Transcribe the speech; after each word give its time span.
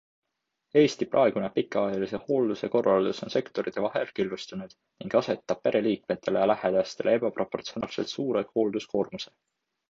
Eesti 0.79 1.07
praegune 1.09 1.49
pikaajalise 1.57 2.19
hoolduse 2.29 2.69
korraldus 2.75 3.21
on 3.27 3.33
sektorite 3.33 3.83
vahel 3.87 4.09
killustunud 4.21 4.73
ning 5.03 5.15
asetab 5.21 5.61
pereliikmetele 5.69 6.43
ja 6.45 6.49
lähedastele 6.55 7.15
ebaproportsionaalselt 7.19 8.13
suure 8.17 8.45
hoolduskoormuse. 8.57 9.33